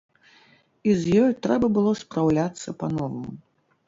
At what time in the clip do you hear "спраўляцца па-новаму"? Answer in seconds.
1.99-3.35